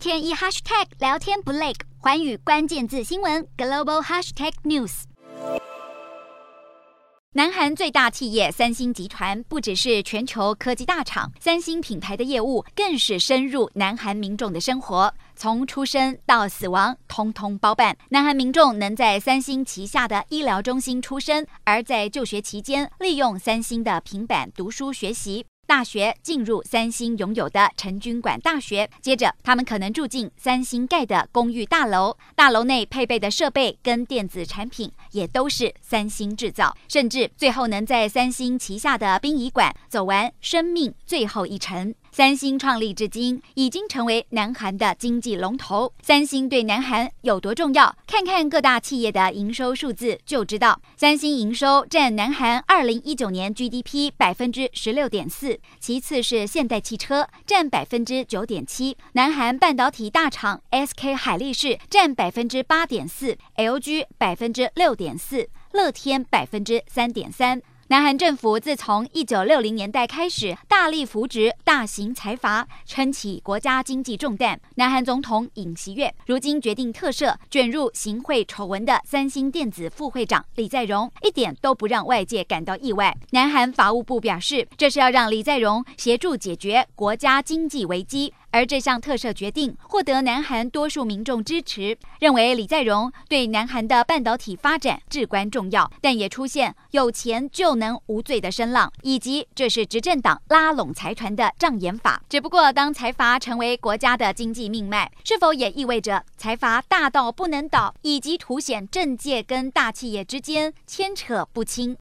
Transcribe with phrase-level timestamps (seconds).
[0.00, 5.02] 天一 hashtag 聊天不累，寰宇关键字新闻 global hashtag news。
[7.34, 17.94] 南韩最大企业三星集团不只是全球科技大厂，三星品牌的业务更是深入南韩民众的生活，从出生到死亡，通通包办。
[18.08, 25.44] 南韩民众能在三星旗下的医疗中心出生，而在就学期间利用三星的平板读书学习。
[25.70, 41.94] 大学进入三星拥有的成军馆大学，接着他们可能住进三星盖的公寓大楼，大楼内配备的设备跟电子产品也都是三星制造，甚至最后能在三星旗下的殡仪馆走完生命最后一程。
[42.12, 45.92] 三星创立至今，已经成为南韩的经济龙头。
[46.02, 47.94] 三星对南韩有多重要？
[48.04, 50.80] 看看各大企业的营收数字就知道。
[50.96, 67.62] 三星营收占南韩二零一九年 GDP 百分之十六点四，其次是现代汽车占百分之九点七，南韩半导体大厂 SK 海力士占百分之八点四，LG 百分之六点四，乐天百分之三点三。
[67.90, 74.60] 南韩政府自从一九六零年代开始，大力扶植大型财阀，撑起国家经济重担。
[74.76, 83.12] 南韩总统尹锡悦如今决定特赦卷入行贿丑闻的三星电子副会长李在镕，一点都不让外界感到意外。
[83.30, 88.32] 南韩法务部表示，这是要让李在镕协助解决国家经济危机。
[88.50, 102.22] 而这项特赦决定获得南韩多数民众支持，认为李在镕对南韩的半导体发展至关重要，但也出现有钱就能无罪的声浪，以及这是执政党拉拢财团的障眼法。
[102.28, 111.96] 只不过，当财阀成为国家的经济命脉，是否也意味着财阀大到不能倒，以及凸显政界跟大企业之间牵扯不清？